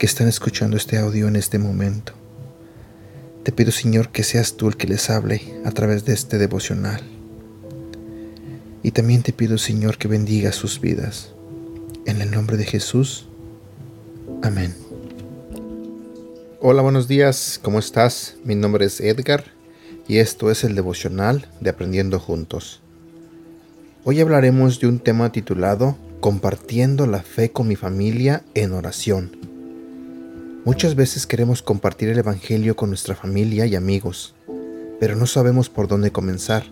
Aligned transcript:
que 0.00 0.06
están 0.06 0.28
escuchando 0.28 0.78
este 0.78 0.96
audio 0.96 1.28
en 1.28 1.36
este 1.36 1.58
momento. 1.58 2.14
Te 3.42 3.52
pido, 3.52 3.70
Señor, 3.70 4.08
que 4.08 4.22
seas 4.22 4.56
tú 4.56 4.68
el 4.68 4.78
que 4.78 4.86
les 4.86 5.10
hable 5.10 5.42
a 5.62 5.72
través 5.72 6.06
de 6.06 6.14
este 6.14 6.38
devocional. 6.38 7.02
Y 8.82 8.92
también 8.92 9.22
te 9.22 9.34
pido, 9.34 9.58
Señor, 9.58 9.98
que 9.98 10.08
bendiga 10.08 10.52
sus 10.52 10.80
vidas. 10.80 11.34
En 12.06 12.22
el 12.22 12.30
nombre 12.30 12.56
de 12.56 12.64
Jesús. 12.64 13.28
Amén. 14.42 14.74
Hola, 16.62 16.80
buenos 16.80 17.06
días, 17.06 17.60
¿cómo 17.62 17.78
estás? 17.78 18.36
Mi 18.42 18.54
nombre 18.54 18.86
es 18.86 19.02
Edgar 19.02 19.44
y 20.08 20.16
esto 20.16 20.50
es 20.50 20.64
el 20.64 20.74
devocional 20.74 21.46
de 21.60 21.68
Aprendiendo 21.68 22.18
Juntos. 22.18 22.80
Hoy 24.04 24.18
hablaremos 24.20 24.80
de 24.80 24.86
un 24.86 24.98
tema 24.98 25.30
titulado 25.30 25.98
Compartiendo 26.20 27.06
la 27.06 27.22
fe 27.22 27.52
con 27.52 27.68
mi 27.68 27.76
familia 27.76 28.44
en 28.54 28.72
oración. 28.72 29.39
Muchas 30.66 30.94
veces 30.94 31.26
queremos 31.26 31.62
compartir 31.62 32.10
el 32.10 32.18
Evangelio 32.18 32.76
con 32.76 32.90
nuestra 32.90 33.14
familia 33.14 33.64
y 33.64 33.76
amigos, 33.76 34.34
pero 35.00 35.16
no 35.16 35.26
sabemos 35.26 35.70
por 35.70 35.88
dónde 35.88 36.12
comenzar. 36.12 36.64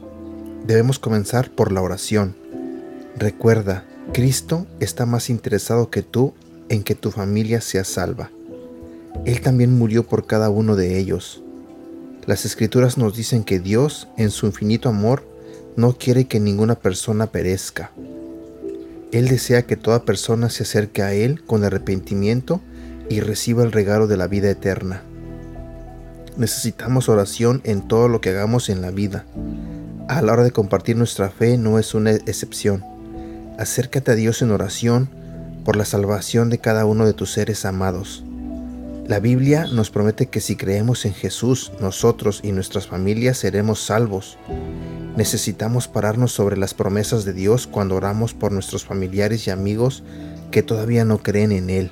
Debemos 0.67 0.99
comenzar 0.99 1.51
por 1.51 1.73
la 1.73 1.81
oración. 1.81 2.37
Recuerda, 3.17 3.87
Cristo 4.13 4.67
está 4.79 5.07
más 5.07 5.31
interesado 5.31 5.89
que 5.89 6.03
tú 6.03 6.35
en 6.69 6.83
que 6.83 6.95
tu 6.95 7.11
familia 7.11 7.63
sea 7.63 7.83
salva. 7.83 8.31
Él 9.25 9.41
también 9.41 9.79
murió 9.79 10.07
por 10.07 10.27
cada 10.27 10.51
uno 10.51 10.77
de 10.77 10.99
ellos. 10.99 11.43
Las 12.27 12.45
escrituras 12.45 12.99
nos 12.99 13.17
dicen 13.17 13.43
que 13.43 13.59
Dios, 13.59 14.07
en 14.19 14.31
su 14.31 14.45
infinito 14.45 14.91
amor, 14.91 15.25
no 15.77 15.97
quiere 15.97 16.27
que 16.27 16.41
ninguna 16.41 16.75
persona 16.75 17.29
perezca. 17.29 17.91
Él 19.13 19.29
desea 19.29 19.63
que 19.63 19.77
toda 19.77 20.05
persona 20.05 20.51
se 20.51 20.65
acerque 20.65 21.01
a 21.01 21.15
Él 21.15 21.43
con 21.43 21.65
arrepentimiento 21.65 22.61
y 23.09 23.21
reciba 23.21 23.63
el 23.63 23.73
regalo 23.73 24.07
de 24.07 24.17
la 24.17 24.27
vida 24.27 24.51
eterna. 24.51 25.03
Necesitamos 26.37 27.09
oración 27.09 27.61
en 27.65 27.87
todo 27.89 28.09
lo 28.09 28.21
que 28.21 28.31
hagamos 28.31 28.69
en 28.69 28.81
la 28.81 28.91
vida. 28.91 29.25
A 30.09 30.23
la 30.23 30.33
hora 30.33 30.45
de 30.45 30.53
compartir 30.53 30.97
nuestra 30.97 31.31
fe 31.31 31.59
no 31.59 31.79
es 31.79 31.95
una 31.95 32.13
excepción. 32.13 32.85
Acércate 33.59 34.13
a 34.13 34.15
Dios 34.15 34.41
en 34.41 34.53
oración 34.53 35.11
por 35.65 35.77
la 35.77 35.85
salvación 35.85 36.49
de 36.49 36.59
cada 36.59 36.87
uno 36.87 37.07
de 37.07 37.13
tus 37.13 37.33
seres 37.33 37.65
amados. 37.65 38.25
La 39.09 39.21
Biblia 39.21 39.67
nos 39.73 39.91
promete 39.91 40.27
que 40.27 40.41
si 40.41 40.55
creemos 40.55 41.05
en 41.07 41.15
Jesús, 41.15 41.73
nosotros 41.81 42.41
y 42.43 42.53
nuestras 42.53 42.87
familias 42.87 43.39
seremos 43.39 43.81
salvos. 43.81 44.39
Necesitamos 45.17 45.89
pararnos 45.89 46.31
sobre 46.31 46.57
las 46.57 46.75
promesas 46.75 47.25
de 47.25 47.33
Dios 47.33 47.67
cuando 47.67 47.97
oramos 47.97 48.35
por 48.35 48.53
nuestros 48.53 48.85
familiares 48.85 49.47
y 49.47 49.51
amigos 49.51 50.05
que 50.51 50.63
todavía 50.63 51.05
no 51.05 51.19
creen 51.19 51.53
en 51.53 51.71
Él. 51.71 51.91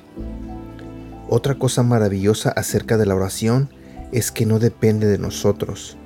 Otra 1.29 1.55
cosa 1.55 1.83
maravillosa 1.83 2.49
acerca 2.49 2.97
de 2.97 3.05
la 3.05 3.15
oración 3.15 3.69
es 4.11 4.31
que 4.31 4.45
no 4.45 4.59
depende 4.59 5.07
de 5.07 5.17
nosotros, 5.17 5.97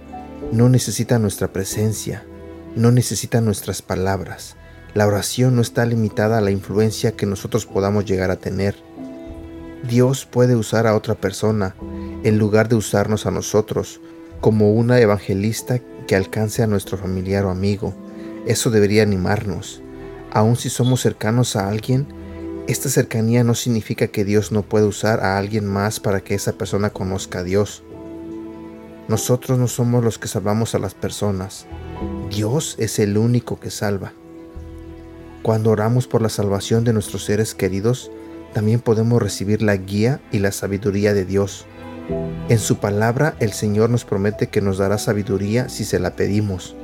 no 0.51 0.69
necesita 0.69 1.19
nuestra 1.19 1.53
presencia, 1.53 2.23
no 2.75 2.91
necesita 2.91 3.41
nuestras 3.41 3.81
palabras. 3.81 4.55
La 4.93 5.07
oración 5.07 5.55
no 5.55 5.61
está 5.61 5.85
limitada 5.85 6.39
a 6.39 6.41
la 6.41 6.51
influencia 6.51 7.11
que 7.13 7.25
nosotros 7.25 7.65
podamos 7.65 8.05
llegar 8.05 8.31
a 8.31 8.37
tener 8.37 8.75
Dios 9.83 10.27
puede 10.27 10.55
usar 10.55 10.85
a 10.85 10.95
otra 10.95 11.15
persona 11.15 11.75
en 12.23 12.37
lugar 12.37 12.69
de 12.69 12.75
usarnos 12.75 13.25
a 13.25 13.31
nosotros 13.31 13.99
como 14.39 14.71
una 14.73 14.99
evangelista 14.99 15.79
que 16.07 16.15
alcance 16.15 16.61
a 16.61 16.67
nuestro 16.67 16.99
familiar 16.99 17.45
o 17.45 17.49
amigo. 17.49 17.95
Eso 18.45 18.69
debería 18.69 19.01
animarnos. 19.01 19.81
Aun 20.31 20.55
si 20.55 20.69
somos 20.69 21.01
cercanos 21.01 21.55
a 21.55 21.67
alguien, 21.67 22.07
esta 22.71 22.89
cercanía 22.89 23.43
no 23.43 23.53
significa 23.53 24.07
que 24.07 24.23
Dios 24.23 24.51
no 24.51 24.63
puede 24.63 24.85
usar 24.85 25.19
a 25.19 25.37
alguien 25.37 25.65
más 25.65 25.99
para 25.99 26.21
que 26.21 26.35
esa 26.35 26.53
persona 26.53 26.89
conozca 26.89 27.39
a 27.39 27.43
Dios. 27.43 27.83
Nosotros 29.09 29.59
no 29.59 29.67
somos 29.67 30.03
los 30.03 30.17
que 30.17 30.29
salvamos 30.29 30.73
a 30.73 30.79
las 30.79 30.93
personas. 30.93 31.65
Dios 32.29 32.75
es 32.79 32.99
el 32.99 33.17
único 33.17 33.59
que 33.59 33.71
salva. 33.71 34.13
Cuando 35.43 35.71
oramos 35.71 36.07
por 36.07 36.21
la 36.21 36.29
salvación 36.29 36.85
de 36.85 36.93
nuestros 36.93 37.25
seres 37.25 37.55
queridos, 37.55 38.09
también 38.53 38.79
podemos 38.79 39.21
recibir 39.21 39.61
la 39.61 39.75
guía 39.75 40.21
y 40.31 40.39
la 40.39 40.53
sabiduría 40.53 41.13
de 41.13 41.25
Dios. 41.25 41.65
En 42.47 42.59
su 42.59 42.77
palabra 42.77 43.35
el 43.39 43.51
Señor 43.51 43.89
nos 43.89 44.05
promete 44.05 44.47
que 44.47 44.61
nos 44.61 44.77
dará 44.77 44.97
sabiduría 44.97 45.67
si 45.67 45.83
se 45.83 45.99
la 45.99 46.15
pedimos. 46.15 46.75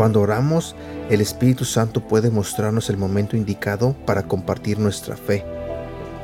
Cuando 0.00 0.22
oramos, 0.22 0.74
el 1.10 1.20
Espíritu 1.20 1.66
Santo 1.66 2.00
puede 2.00 2.30
mostrarnos 2.30 2.88
el 2.88 2.96
momento 2.96 3.36
indicado 3.36 3.94
para 4.06 4.22
compartir 4.22 4.78
nuestra 4.78 5.14
fe. 5.14 5.44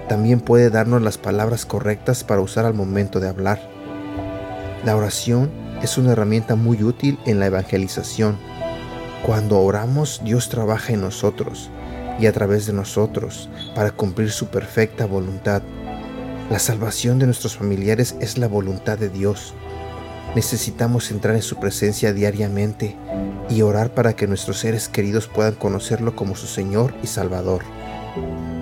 También 0.08 0.40
puede 0.40 0.70
darnos 0.70 1.02
las 1.02 1.18
palabras 1.18 1.66
correctas 1.66 2.24
para 2.24 2.40
usar 2.40 2.64
al 2.64 2.72
momento 2.72 3.20
de 3.20 3.28
hablar. 3.28 3.60
La 4.82 4.96
oración 4.96 5.50
es 5.82 5.98
una 5.98 6.12
herramienta 6.12 6.54
muy 6.56 6.82
útil 6.82 7.18
en 7.26 7.38
la 7.38 7.48
evangelización. 7.48 8.38
Cuando 9.22 9.60
oramos, 9.60 10.22
Dios 10.24 10.48
trabaja 10.48 10.94
en 10.94 11.02
nosotros 11.02 11.68
y 12.18 12.24
a 12.24 12.32
través 12.32 12.64
de 12.64 12.72
nosotros 12.72 13.50
para 13.74 13.90
cumplir 13.90 14.30
su 14.30 14.46
perfecta 14.46 15.04
voluntad. 15.04 15.60
La 16.48 16.60
salvación 16.60 17.18
de 17.18 17.26
nuestros 17.26 17.58
familiares 17.58 18.16
es 18.20 18.38
la 18.38 18.48
voluntad 18.48 18.96
de 18.96 19.10
Dios. 19.10 19.52
Necesitamos 20.36 21.10
entrar 21.10 21.34
en 21.34 21.40
su 21.40 21.56
presencia 21.56 22.12
diariamente 22.12 22.94
y 23.48 23.62
orar 23.62 23.94
para 23.94 24.14
que 24.14 24.26
nuestros 24.26 24.58
seres 24.58 24.86
queridos 24.86 25.28
puedan 25.28 25.54
conocerlo 25.54 26.14
como 26.14 26.36
su 26.36 26.46
Señor 26.46 26.94
y 27.02 27.06
Salvador. 27.06 27.62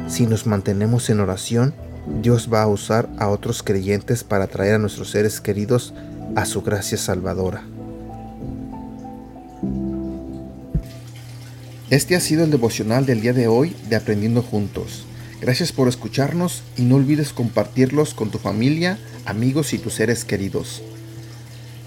Si 0.07 0.25
nos 0.29 0.47
mantenemos 0.47 1.11
en 1.11 1.19
oración, 1.19 1.75
Dios 2.23 2.49
va 2.53 2.63
a 2.63 2.69
usar 2.69 3.09
a 3.19 3.27
otros 3.27 3.65
creyentes 3.65 4.23
para 4.23 4.47
traer 4.47 4.77
a 4.77 4.79
nuestros 4.79 5.11
seres 5.11 5.41
queridos 5.41 5.95
a 6.37 6.45
su 6.47 6.63
gracia 6.63 6.97
salvadora. 6.97 7.65
Este 11.91 12.15
ha 12.15 12.21
sido 12.21 12.45
el 12.45 12.53
devocional 12.53 13.05
del 13.05 13.21
día 13.21 13.33
de 13.33 13.49
hoy 13.49 13.75
de 13.89 13.97
Aprendiendo 13.97 14.43
Juntos. 14.43 15.07
Gracias 15.41 15.73
por 15.73 15.89
escucharnos 15.89 16.63
y 16.77 16.83
no 16.83 16.95
olvides 16.95 17.33
compartirlos 17.33 18.15
con 18.15 18.31
tu 18.31 18.39
familia, 18.39 18.97
amigos 19.25 19.75
y 19.75 19.79
tus 19.79 19.95
seres 19.95 20.25
queridos. 20.25 20.81